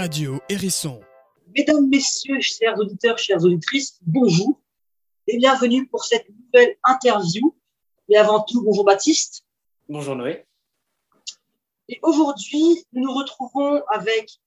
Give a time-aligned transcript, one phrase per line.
[0.00, 0.98] Radio Hérisson.
[1.54, 4.58] Mesdames, Messieurs, chers auditeurs, chères auditrices, bonjour
[5.26, 7.54] et bienvenue pour cette nouvelle interview.
[8.08, 9.44] Et avant tout, bonjour Baptiste.
[9.90, 10.46] Bonjour Noé.
[11.90, 14.40] Et aujourd'hui, nous nous retrouvons avec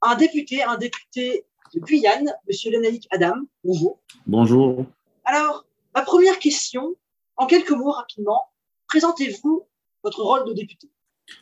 [0.00, 3.34] un député, un député de Guyane, Monsieur Lénaïque Adam.
[3.64, 3.98] Bonjour.
[4.28, 4.86] Bonjour.
[5.24, 6.94] Alors, ma première question,
[7.36, 8.44] en quelques mots rapidement,
[8.86, 9.66] présentez-vous
[10.04, 10.88] votre rôle de député.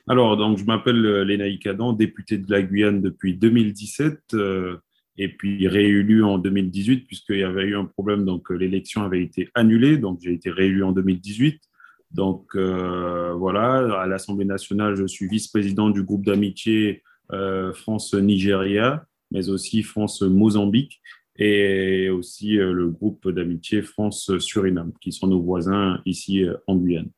[0.08, 4.76] Alors, donc, je m'appelle euh, Lénaïque Adam, député de la Guyane depuis 2017 euh,
[5.16, 9.22] et puis réélu en 2018 puisqu'il y avait eu un problème, donc euh, l'élection avait
[9.22, 11.60] été annulée, donc j'ai été réélu en 2018.
[12.10, 21.02] Donc voilà, à l'Assemblée nationale, je suis vice-président du groupe d'amitié France-Nigeria, mais aussi France-Mozambique
[21.36, 27.10] et aussi le groupe d'amitié France-Suriname, qui sont nos voisins ici en Guyane.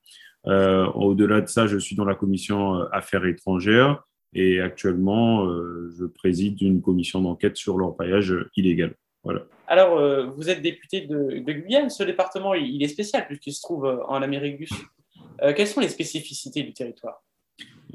[0.46, 5.92] Euh, au-delà de ça, je suis dans la commission euh, Affaires étrangères et actuellement, euh,
[5.98, 8.94] je préside une commission d'enquête sur l'orpaillage illégal.
[9.22, 9.42] Voilà.
[9.66, 10.00] Alors,
[10.34, 11.90] vous êtes député de, Guyane.
[11.90, 14.86] Ce département, il est spécial puisqu'il se trouve en Amérique du Sud.
[15.54, 17.22] quelles sont les spécificités du territoire?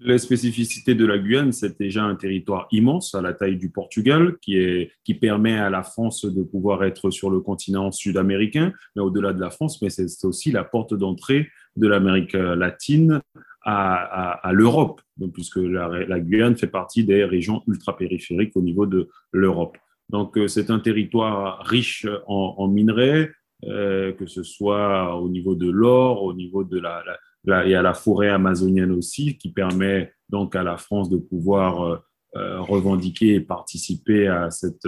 [0.01, 4.35] La spécificité de la Guyane, c'est déjà un territoire immense à la taille du Portugal
[4.41, 9.01] qui, est, qui permet à la France de pouvoir être sur le continent sud-américain, mais
[9.01, 13.21] au-delà de la France, mais c'est aussi la porte d'entrée de l'Amérique latine
[13.65, 15.01] à, l'Europe,
[15.33, 19.77] puisque la, Guyane fait partie des régions ultra-périphériques au niveau de l'Europe.
[20.09, 23.31] Donc, euh, c'est un territoire riche en, minerais,
[23.63, 27.03] euh, que ce soit au niveau de l'or, au niveau de la,
[27.43, 32.03] la, la forêt amazonienne aussi, qui permet donc à la France de pouvoir
[32.35, 34.87] euh, revendiquer et participer à cette,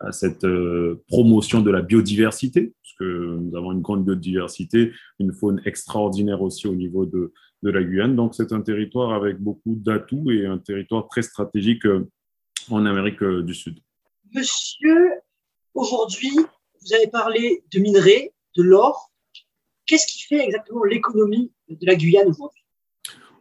[0.00, 5.32] à cette euh, promotion de la biodiversité, parce que nous avons une grande biodiversité, une
[5.32, 8.14] faune extraordinaire aussi au niveau de, de la Guyane.
[8.14, 12.08] Donc c'est un territoire avec beaucoup d'atouts et un territoire très stratégique euh,
[12.70, 13.78] en Amérique euh, du Sud.
[14.34, 15.12] Monsieur,
[15.74, 19.10] aujourd'hui, vous avez parlé de minerais, de l'or.
[19.86, 22.65] Qu'est-ce qui fait exactement l'économie de la Guyane aujourd'hui?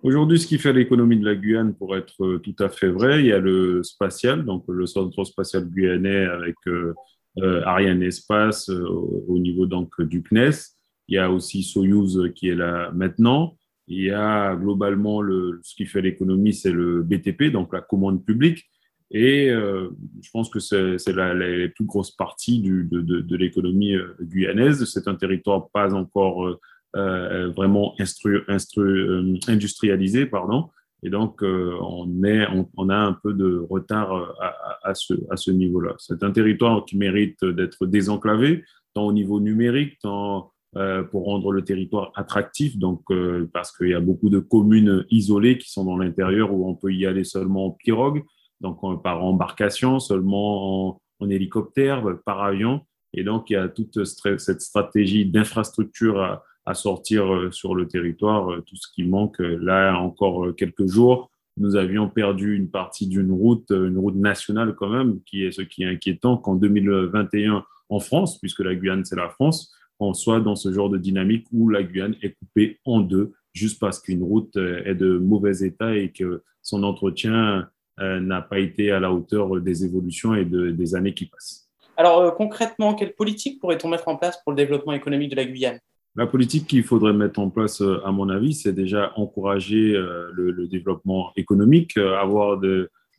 [0.06, 3.22] Aujourd'hui, ce qui fait l'économie de la Guyane, pour être euh, tout à fait vrai,
[3.22, 6.94] il y a le spatial, donc le centre spatial guyanais avec euh,
[7.40, 10.76] euh, Ariane Espace au niveau donc du CNES.
[11.08, 13.58] Il y a aussi Soyuz qui est là maintenant.
[13.88, 18.24] Il y a globalement le, ce qui fait l'économie, c'est le BTP, donc la commande
[18.24, 18.64] publique.
[19.10, 24.86] Et je pense que c'est la, la, plus grosse partie de, l'économie guyanaise.
[24.86, 26.60] C'est un territoire pas encore
[26.96, 30.70] vraiment instru, euh, industrialisé, pardon.
[31.04, 32.48] Et donc, euh, on, est,
[32.78, 35.94] on, a un peu de retard à, à ce, à ce niveau-là.
[36.00, 38.64] C'est un territoire qui mérite d'être désenclavé,
[38.94, 40.52] tant au niveau numérique, tant
[41.12, 43.04] pour rendre le territoire attractif, donc
[43.54, 46.92] parce qu'il y a beaucoup de communes isolées qui sont dans l'intérieur où on peut
[46.92, 48.26] y aller seulement en pirogue,
[48.60, 52.82] donc par embarcation, seulement en, en, hélicoptère, par avion.
[53.14, 57.88] Et donc il y a toute cette stratégie d'infrastructure à, à sortir euh, sur le
[57.88, 59.40] territoire euh, tout ce qui manque.
[59.40, 64.76] Là, encore euh, quelques jours, nous avions perdu une partie d'une route, une route nationale
[64.76, 69.06] quand même, qui est ce qui est inquiétant qu'en 2021 en France, puisque la Guyane
[69.06, 72.80] c'est la France, on soit dans ce genre de dynamique où la Guyane est coupée
[72.84, 78.42] en deux juste parce qu'une route est de mauvais état et que son entretien n'a
[78.42, 81.70] pas été à la hauteur des évolutions et des années qui passent.
[81.96, 85.80] Alors concrètement, quelle politique pourrait-on mettre en place pour le développement économique de la Guyane?
[86.16, 90.30] La politique qu'il faudrait mettre en place, euh, à mon avis, c'est déjà encourager euh,
[90.34, 92.62] le, développement économique, euh, avoir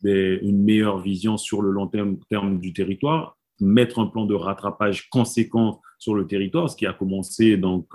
[0.03, 5.09] une meilleure vision sur le long terme, terme, du territoire, mettre un plan de rattrapage
[5.09, 7.87] conséquent sur le territoire, ce qui a commencé donc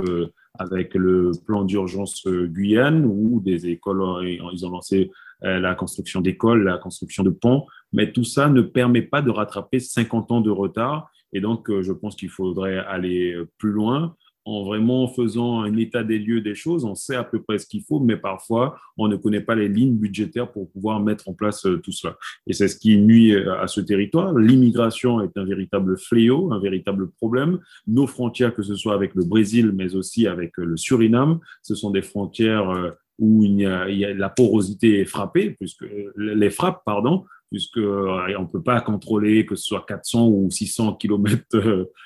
[0.59, 6.79] avec le plan d'urgence Guyane, où des écoles, ils ont lancé la construction d'écoles, la
[6.79, 11.09] construction de ponts, mais tout ça ne permet pas de rattraper 50 ans de retard.
[11.33, 16.19] Et donc, je pense qu'il faudrait aller plus loin en vraiment faisant un état des
[16.19, 16.85] lieux des choses.
[16.85, 19.69] On sait à peu près ce qu'il faut, mais parfois, on ne connaît pas les
[19.69, 22.17] lignes budgétaires pour pouvoir mettre en place euh, tout cela.
[22.47, 24.35] Et c'est ce qui nuit euh, à ce territoire.
[24.35, 27.61] L'immigration est un véritable fléau, un véritable problème.
[27.87, 31.75] Nos frontières, que ce soit avec le Brésil, mais aussi avec euh, le Suriname, ce
[31.75, 35.85] sont des frontières où il y a, il y a la porosité est frappée, puisque
[36.17, 40.51] les frappes, pardon, puisque euh, on ne peut pas contrôler que ce soit 400 ou
[40.51, 41.45] 600 kilomètres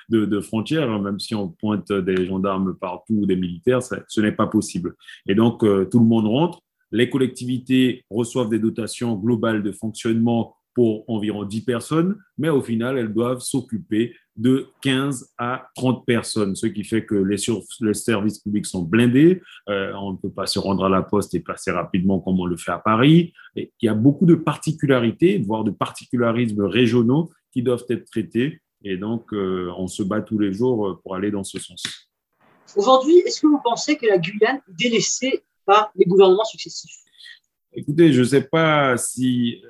[0.09, 4.21] de, de frontières, hein, même si on pointe des gendarmes partout ou des militaires, ce
[4.21, 4.97] n'est pas possible.
[5.29, 6.61] Et donc, euh, tout le monde rentre.
[6.91, 12.99] Les collectivités reçoivent des dotations globales de fonctionnement pour environ 10 personnes, mais au final,
[12.99, 17.39] elles doivent s'occuper de 15 à 30 personnes, ce qui fait que les,
[17.95, 19.41] services publics sont blindés.
[19.71, 22.45] Euh, on ne peut pas se rendre à la poste et passer rapidement comme on
[22.45, 23.33] le fait à Paris.
[23.57, 28.61] Et il y a beaucoup de particularités, voire de particularismes régionaux qui doivent être traités.
[28.85, 31.83] Et donc, euh, on se bat tous les jours pour aller dans ce sens.
[32.77, 36.99] Aujourd'hui, est-ce que vous pensez que la Guyane est délaissée par les gouvernements successifs?
[37.73, 39.63] Écoutez, je ne sais pas si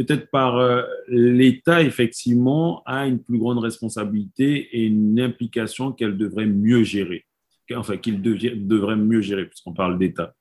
[0.00, 6.46] peut-être par euh, l'État, effectivement, a une plus grande responsabilité et une implication qu'elle devrait
[6.46, 7.26] mieux gérer,
[7.74, 10.34] enfin qu'il devrait mieux gérer, puisqu'on parle d'État.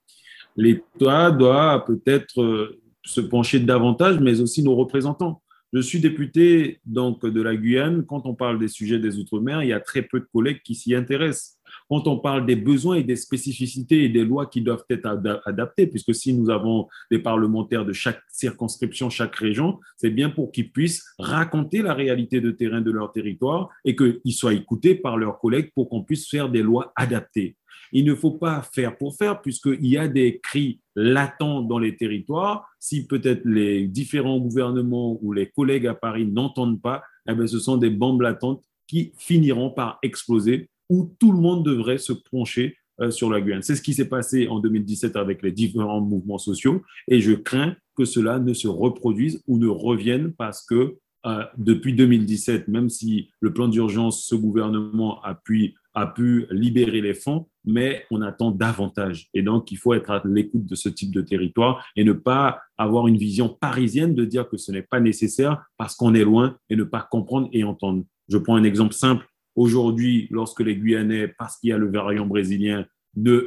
[0.55, 5.41] L'État doit peut-être euh, se pencher davantage, mais aussi nos représentants.
[5.73, 8.05] Je suis député donc de la Guyane.
[8.05, 10.73] Quand on parle des sujets des Outre-mer, il y a très peu de collègues qui
[10.73, 11.58] s'y intéressent
[11.89, 15.07] quand on parle des besoins et des spécificités et des lois qui doivent être
[15.45, 20.51] adaptées, puisque si nous avons des parlementaires de chaque circonscription, chaque région, c'est bien pour
[20.51, 25.17] qu'ils puissent raconter la réalité de terrain de leur territoire et qu'ils soient écoutés par
[25.17, 27.55] leurs collègues pour qu'on puisse faire des lois adaptées.
[27.91, 31.95] Il ne faut pas faire pour faire, puisqu'il y a des cris latents dans les
[31.95, 32.69] territoires.
[32.79, 37.57] Si peut-être les différents gouvernements ou les collègues à Paris n'entendent pas, eh bien, ce
[37.57, 42.75] sont des bombes latentes qui finiront par exploser où tout le monde devrait se pencher
[43.01, 43.61] euh, sur la Guyane.
[43.61, 47.75] C'est ce qui s'est passé en 2017 avec les différents mouvements sociaux et je crains
[47.95, 53.29] que cela ne se reproduise ou ne revienne parce que euh, depuis 2017, même si
[53.41, 58.51] le plan d'urgence, ce gouvernement a pu, a pu libérer les fonds, mais on attend
[58.51, 59.27] davantage.
[59.33, 62.61] Et donc, il faut être à l'écoute de ce type de territoire et ne pas
[62.77, 66.57] avoir une vision parisienne de dire que ce n'est pas nécessaire parce qu'on est loin
[66.69, 68.03] et ne pas comprendre et entendre.
[68.29, 69.25] Je prends un exemple simple.
[69.55, 72.85] Aujourd'hui, lorsque les Guyanais, parce qu'il y a le variant brésilien,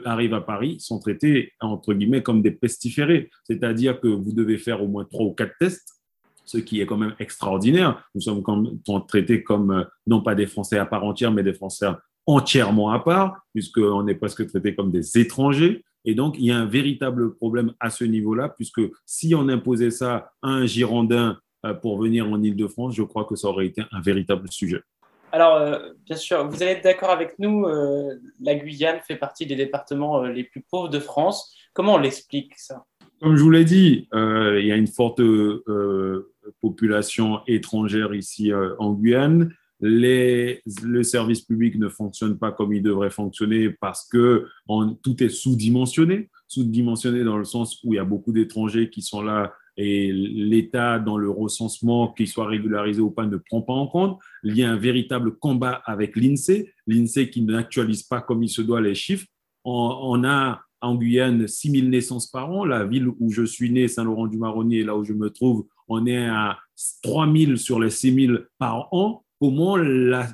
[0.05, 3.31] arrivent à Paris, sont traités, entre guillemets, comme des pestiférés.
[3.45, 6.03] C'est-à-dire que vous devez faire au moins trois ou quatre tests,
[6.45, 8.05] ce qui est quand même extraordinaire.
[8.15, 8.43] Nous sommes
[9.09, 11.87] traités comme, euh, non pas des Français à part entière, mais des Français
[12.27, 15.85] entièrement à part, puisqu'on est presque traités comme des étrangers.
[16.05, 19.91] Et donc, il y a un véritable problème à ce niveau-là, puisque si on imposait
[19.91, 23.83] ça à un Girondin euh, pour venir en Ile-de-France, je crois que ça aurait été
[23.93, 24.83] un véritable sujet.
[25.35, 29.47] Alors, euh, bien sûr, vous allez être d'accord avec nous, euh, la Guyane fait partie
[29.47, 31.57] des départements euh, les plus pauvres de France.
[31.73, 32.85] Comment on l'explique ça?
[33.19, 35.23] Comme je vous l'ai dit, il y a une forte
[36.61, 39.55] population étrangère ici en Guyane.
[39.81, 44.49] Le service public ne fonctionne pas comme il devrait fonctionner parce que
[45.03, 46.31] tout est sous-dimensionné.
[46.49, 50.99] Sous-dimensionné dans le sens où il y a beaucoup d'étrangers qui sont là et l'État,
[50.99, 54.19] dans le recensement, qu'il soit régularisé ou pas, ne prend pas en compte.
[54.45, 58.61] Il y a un véritable combat avec l'INSEE, l'INSEE qui n'actualise pas comme il se
[58.61, 59.27] doit les chiffres.
[59.65, 62.65] On, a en Guyane 6 000 naissances par an.
[62.65, 66.59] La ville où je suis né, Saint-Laurent-du-Maroni, là où je me trouve, on est à
[67.03, 69.25] 3 000 sur les 6 000 par an.
[69.41, 70.29] Comment la,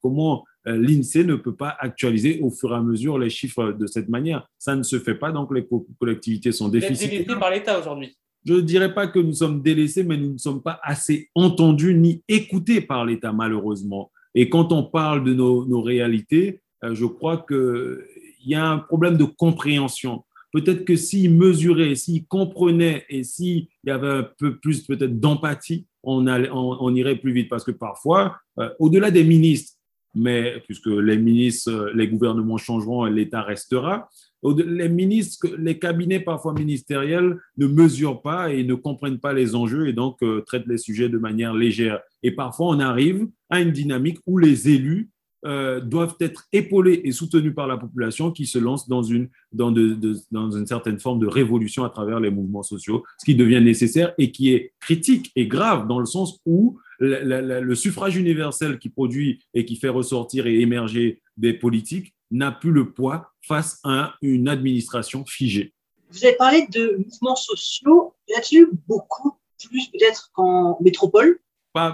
[0.00, 3.86] comment euh, l'INSEE ne peut pas actualiser au fur et à mesure les chiffres de
[3.86, 4.48] cette manière?
[4.58, 5.66] Ça ne se fait pas, donc les
[5.98, 7.38] collectivités sont déficitaires.
[7.38, 8.16] par l'État aujourd'hui
[8.48, 11.94] je ne dirais pas que nous sommes délaissés, mais nous ne sommes pas assez entendus
[11.94, 14.10] ni écoutés par l'État, malheureusement.
[14.34, 17.98] Et quand on parle de nos, réalités, euh, je crois qu'il
[18.46, 20.24] y a un problème de compréhension.
[20.50, 25.86] Peut-être que s'ils mesuraient, s'ils comprenaient et s'il y avait un peu plus peut-être d'empathie,
[26.02, 27.50] on, irait plus vite.
[27.50, 29.74] Parce que parfois, euh, au-delà des ministres,
[30.14, 34.08] mais puisque les ministres, les gouvernements changeront et l'État restera,
[34.42, 39.88] les ministres, les cabinets parfois ministériels ne mesurent pas et ne comprennent pas les enjeux
[39.88, 42.00] et donc euh, traitent les sujets de manière légère.
[42.22, 45.10] Et parfois, on arrive à une dynamique où les élus
[45.44, 49.70] euh, doivent être épaulés et soutenus par la population qui se lance dans une, dans,
[49.70, 54.14] dans une certaine forme de révolution à travers les mouvements sociaux, ce qui devient nécessaire
[54.18, 59.40] et qui est critique et grave dans le sens où le suffrage universel qui produit
[59.54, 64.48] et qui fait ressortir et émerger des politiques n'a plus le poids face à une
[64.48, 65.72] administration figée.
[66.10, 68.14] Vous avez parlé de mouvements sociaux.
[68.28, 69.32] Y a-t-il beaucoup
[69.68, 71.40] plus peut-être qu'en métropole?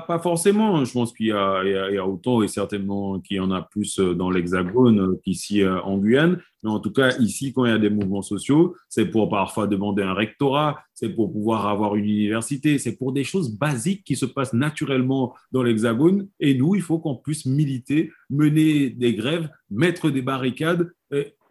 [0.06, 0.84] Pas, forcément.
[0.84, 4.30] Je pense qu'il y, a autant et certainement qu'il y en a plus euh, dans
[4.30, 6.40] l'Hexagone euh, qu'ici euh, en Guyane.
[6.62, 9.66] Mais en tout cas, ici, quand il y a des mouvements sociaux, c'est pour parfois
[9.66, 14.16] demander un rectorat, c'est pour pouvoir avoir une université, c'est pour des choses basiques qui
[14.16, 16.28] se passent naturellement dans l'Hexagone.
[16.40, 20.90] Et nous, il faut qu'on puisse militer, mener des grèves, mettre des barricades.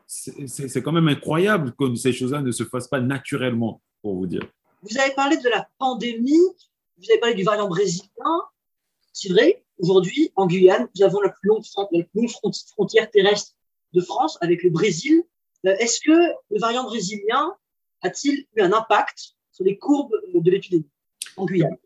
[0.07, 4.45] C'est quand même incroyable que ces choses-là ne se fassent pas naturellement, pour vous dire.
[4.83, 6.41] Vous avez parlé de la pandémie
[7.03, 8.41] vous avez parlé du variant brésilien.
[9.12, 11.63] C'est vrai, aujourd'hui, en Guyane, nous avons la plus longue,
[12.74, 13.53] frontière terrestre
[13.93, 15.24] de France avec le Brésil.
[15.65, 17.53] Euh, est-ce que le variant brésilien
[18.01, 20.89] a-t-il eu un impact sur les courbes de l'épidémie
[21.38, 21.77] en Guyane?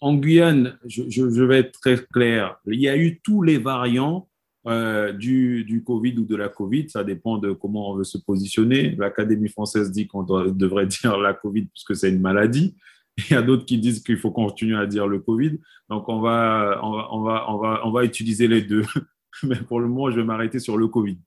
[0.00, 2.58] En Guyane, je, vais être très clair.
[2.66, 4.28] Il y a eu tous les variants
[4.66, 6.88] euh, du, du, Covid ou de la Covid.
[6.88, 8.94] Ça dépend de comment on veut se positionner.
[8.96, 12.76] L'Académie française dit qu'on devrait dire la Covid puisque c'est une maladie.
[13.18, 15.58] Il y a d'autres qui disent qu'il faut continuer à dire le Covid.
[15.88, 17.10] Donc, on va, on va,
[17.48, 18.84] on va, on va, utiliser les deux.
[19.42, 21.18] Mais pour le moment, je vais m'arrêter sur le Covid.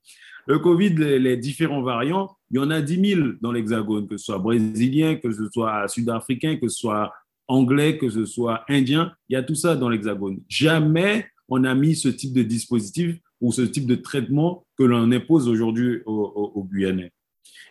[0.46, 4.26] Le Covid, les, différents variants, il y en a 10 000 dans l'Hexagone, que ce
[4.26, 7.12] soit brésilien, que ce soit sud-africain, que ce soit
[7.48, 9.12] anglais, que ce soit indien.
[9.28, 10.40] Il y a tout ça dans l'Hexagone.
[10.48, 15.10] Jamais on a mis ce type de dispositif ou ce type de traitement que l'on
[15.12, 17.12] impose aujourd'hui aux, aux, Guyanais.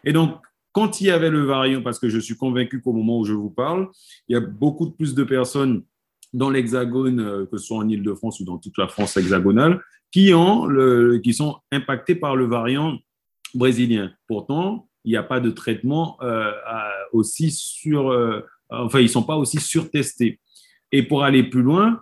[0.04, 0.38] Et donc,
[0.78, 3.34] quand il y avait le variant, parce que je suis convaincu qu'au moment où je
[3.34, 3.90] vous parle,
[4.28, 5.82] il y a beaucoup de plus de personnes
[6.34, 9.82] dans l'Hexagone, euh, que ce soit en Ile-de-France ou dans toute la France hexagonale,
[10.12, 10.70] qui, ont
[11.24, 13.00] qui sont impactés par le variant
[13.56, 14.12] brésilien.
[14.28, 16.52] Pourtant, il n'y a pas de traitement euh,
[17.12, 20.40] aussi sur, euh, enfin, ils ne sont pas aussi surtestés.
[20.92, 22.02] Et pour aller plus loin,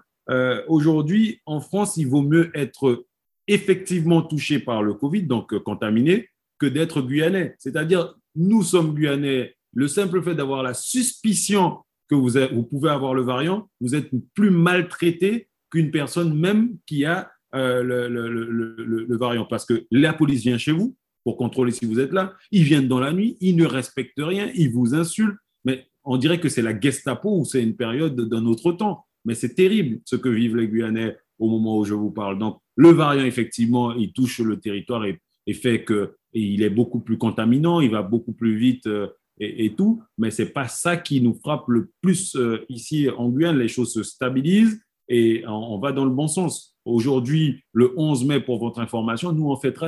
[0.67, 3.05] aujourd'hui, en France, il vaut mieux être
[3.47, 6.27] effectivement touché par le Covid, donc contaminé,
[6.59, 7.55] que d'être guyanais.
[7.57, 9.55] C'est-à-dire, nous sommes guyanais.
[9.73, 11.77] Le simple fait d'avoir la suspicion
[12.09, 17.31] que vous, pouvez avoir le variant, vous êtes plus maltraité qu'une personne même qui a
[17.55, 22.13] euh, le, variant parce que la police vient chez vous pour contrôler si vous êtes
[22.13, 22.33] là.
[22.51, 25.37] Ils viennent dans la nuit, ils ne respectent rien, ils vous insultent.
[25.63, 29.05] Mais on dirait que c'est la Gestapo ou c'est une période d'un autre temps.
[29.25, 32.37] Mais c'est terrible ce que vivent les Guyanais au moment où je vous parle.
[32.37, 35.19] Donc, le variant, effectivement, il touche le territoire et,
[35.53, 39.07] fait qu'il est beaucoup plus contaminant, il va beaucoup plus vite euh,
[39.39, 40.01] et, tout.
[40.17, 43.57] Mais ce n'est pas ça qui nous frappe le plus euh, ici en Guyane.
[43.57, 46.75] Les choses se stabilisent et on va dans le bon sens.
[46.85, 49.87] Aujourd'hui, le 11 mai, pour votre information, nous, on fêtera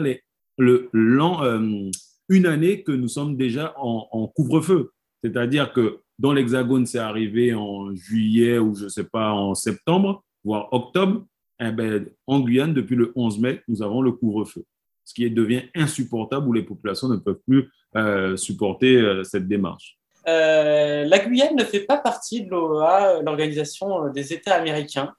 [0.58, 1.92] le, euh,
[2.30, 4.92] une année que nous sommes déjà en, couvre-feu.
[5.24, 10.24] C'est-à-dire que dans l'Hexagone, c'est arrivé en juillet ou je ne sais pas, en septembre,
[10.44, 11.26] voire octobre.
[11.60, 14.64] Eh ben, en Guyane, depuis le 11 mai, nous avons le couvre-feu,
[15.08, 19.98] ce qui devient insupportable où les populations ne peuvent plus euh, supporter euh, cette démarche.
[20.26, 25.14] la Guyane ne fait pas partie de l'OEA, l'Organisation des États américains.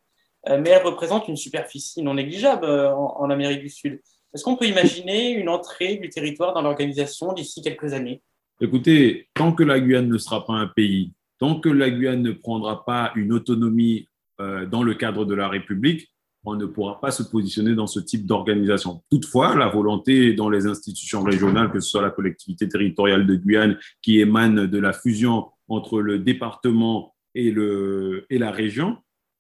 [0.49, 4.01] Euh, mais elle représente une superficie non négligeable euh, en, Amérique du Sud.
[4.35, 8.23] Est-ce qu'on peut imaginer une entrée du territoire dans l'organisation d'ici quelques années?
[8.61, 12.33] Écoutez, tant que la Guyane ne sera pas un pays, tant que la Guyane ne
[12.33, 14.09] prendra pas une autonomie
[14.41, 16.09] euh, dans le cadre de la République,
[16.49, 19.03] on ne pourra pas se positionner dans ce type d'organisation.
[19.11, 23.79] Toutefois, la volonté dans les institutions régionales, que ce soit la collectivité territoriale de Guyane
[24.03, 28.99] qui émane de la fusion entre le département et, le, et la région,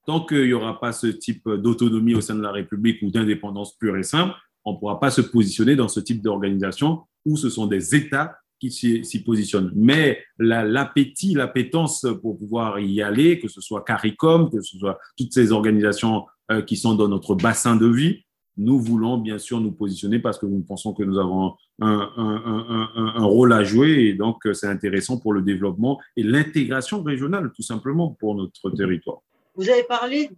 [0.08, 3.76] Tant qu'il n'y aura pas ce type d'autonomie au sein de la République ou d'indépendance
[3.76, 4.34] pure et simple,
[4.64, 8.38] on ne pourra pas se positionner dans ce type d'organisation où ce sont des États
[8.58, 9.70] qui s'y positionnent.
[9.76, 15.34] Mais l'appétit, l'appétence pour pouvoir y aller, que ce soit CARICOM, que ce soit toutes
[15.34, 18.24] ces organisations euh, qui sont dans notre bassin de vie,
[18.56, 23.52] nous voulons bien sûr nous positionner parce que nous pensons que nous avons un, rôle
[23.52, 28.34] à jouer et donc c'est intéressant pour le développement et l'intégration régionale tout simplement pour
[28.34, 29.20] notre territoire.
[29.54, 30.30] Vous avez parlé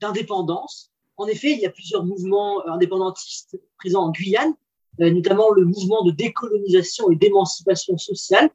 [0.00, 0.92] d'indépendance.
[1.16, 4.54] En effet, il y a plusieurs mouvements indépendantistes présents en Guyane,
[5.00, 8.50] euh, notamment le mouvement de décolonisation et d'émancipation sociale.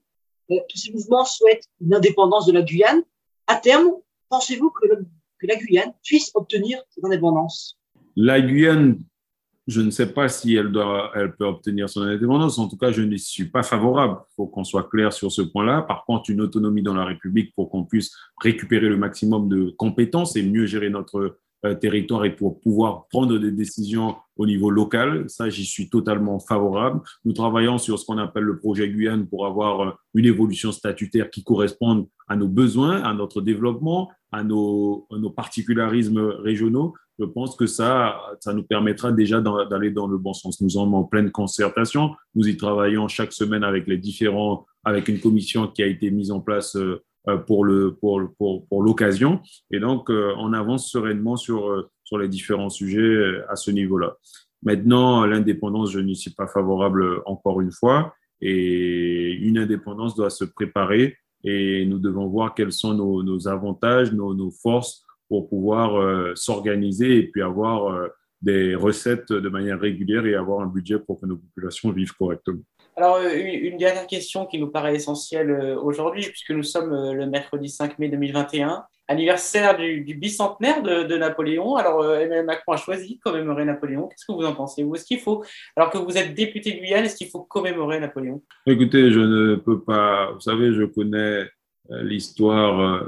[0.52, 3.04] Euh, tous ces mouvements souhaitent une indépendance de la Guyane.
[3.48, 3.92] À terme,
[4.30, 4.88] pensez-vous que,
[5.40, 7.78] que la Guyane puisse obtenir cette indépendance
[8.16, 9.00] La Guyane
[9.70, 12.58] je ne sais pas si elle, doit, elle peut obtenir son indépendance.
[12.58, 14.18] En tout cas, je n'y suis pas favorable.
[14.32, 15.84] Il faut qu'on soit clair sur ce point-là.
[15.84, 20.36] Par contre, une autonomie dans la République pour qu'on puisse récupérer le maximum de compétences
[20.36, 25.26] et mieux gérer notre euh, territoire et pour pouvoir prendre des décisions au niveau local,
[25.28, 27.02] ça, j'y suis totalement favorable.
[27.26, 31.30] Nous travaillons sur ce qu'on appelle le projet Guyane pour avoir euh, une évolution statutaire
[31.30, 37.66] qui corresponde à nos besoins, à notre développement, à nos, particularismes régionaux je pense que
[37.66, 40.62] ça, ça nous permettra déjà d'aller dans le bon sens.
[40.62, 42.16] Nous sommes en pleine concertation.
[42.34, 46.32] Nous y travaillons chaque semaine avec les différents, avec une commission qui a été mise
[46.32, 49.42] en place euh, pour le pour, pour, pour l'occasion.
[49.70, 54.16] Et donc, euh, on avance sereinement sur euh, sur les différents sujets à ce niveau-là.
[54.64, 58.14] Maintenant, l'indépendance, je n'y suis pas favorable encore une fois.
[58.42, 64.34] Et une indépendance doit se préparer et nous devons voir quels sont nos, avantages, nos,
[64.34, 68.08] nos forces pour pouvoir euh, s'organiser et puis avoir euh,
[68.42, 72.62] des recettes de manière régulière et avoir un budget pour que nos populations vivent correctement.
[72.96, 77.70] Alors, euh, une dernière question qui nous paraît essentielle aujourd'hui, puisque nous sommes le mercredi
[77.70, 81.76] 5 mai 2021, anniversaire du, bicentenaire de, Napoléon.
[81.76, 84.08] Alors, Emmanuel Macron a choisi de commémorer Napoléon.
[84.08, 85.44] Qu'est-ce que vous en pensez Ou est-ce qu'il faut,
[85.76, 88.42] alors que vous êtes député de Guyane, est-ce qu'il faut commémorer Napoléon?
[88.66, 90.32] Écoutez, je ne peux pas.
[90.34, 91.50] Vous savez, je connais
[91.90, 93.04] l'histoire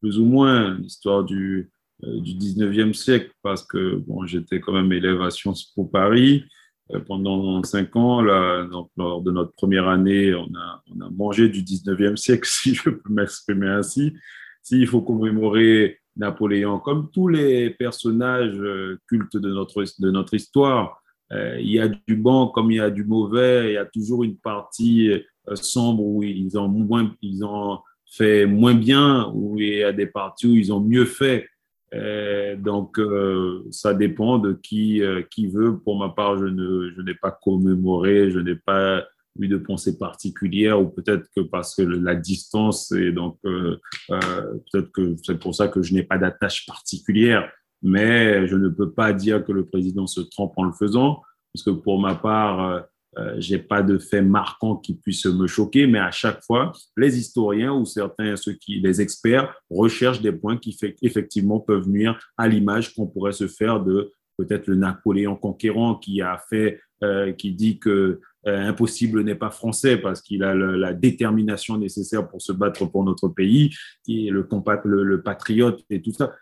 [0.00, 1.70] plus ou moins l'histoire du,
[2.02, 6.44] du 19e siècle, parce que bon, j'étais quand même élève à Sciences Po Paris
[7.06, 8.20] pendant cinq ans.
[8.22, 13.68] Lors de notre première année, on a, mangé du 19e siècle, si je peux m'exprimer
[13.68, 14.14] ainsi.
[14.62, 18.62] S'il faut commémorer Napoléon, comme tous les personnages
[19.08, 22.90] cultes de notre, de notre histoire, il y a du bon comme il y a
[22.90, 25.10] du mauvais, il y a toujours une partie
[25.54, 27.80] sombre où ils ont, moins, ils ont
[28.12, 31.48] fait moins bien, où il y a des parties où ils ont mieux fait.
[32.56, 32.98] Donc,
[33.70, 35.78] ça dépend de qui, qui veut.
[35.78, 39.04] Pour ma part, je, ne, je n'ai pas commémoré, je n'ai pas
[39.38, 45.16] eu de pensée particulière, ou peut-être que parce que la distance, et donc peut-être que
[45.22, 47.50] c'est pour ça que je n'ai pas d'attache particulière
[47.82, 51.20] mais je ne peux pas dire que le président se trompe en le faisant,
[51.52, 52.84] parce que pour ma part,
[53.18, 57.18] euh, j'ai pas de fait marquant qui puisse me choquer, mais à chaque fois, les
[57.18, 62.48] historiens ou certains, ceux qui, les experts, recherchent des points qui effectivement peuvent nuire à
[62.48, 67.52] l'image qu'on pourrait se faire de peut-être le Napoléon conquérant qui a fait, euh, qui
[67.52, 72.52] dit que euh, impossible n'est pas français parce qu'il a la détermination nécessaire pour se
[72.52, 73.70] battre pour notre pays,
[74.04, 74.48] qui est le,
[74.84, 76.34] le, le patriote et tout ça.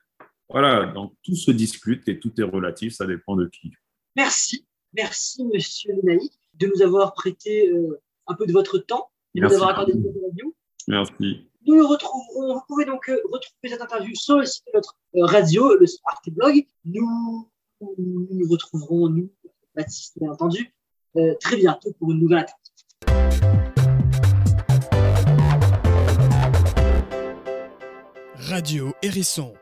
[0.48, 3.72] Voilà, donc tout se discute et tout est relatif, ça dépend de qui.
[4.16, 9.40] Merci, merci Monsieur Lenaï de nous avoir prêté euh, un peu de votre temps et
[9.40, 10.54] de nous avoir accordé une interview.
[10.86, 11.50] Merci.
[11.66, 14.96] Nous nous retrouverons, vous pouvez donc euh, retrouver cette interview sur le site de notre
[15.16, 16.64] euh, radio, le Arte Blog.
[16.84, 17.50] Nous,
[17.80, 19.30] nous nous retrouverons, nous,
[19.74, 20.74] Baptiste, bien entendu,
[21.16, 22.56] euh, très bientôt pour une nouvelle interview.
[28.34, 29.52] Radio Hérisson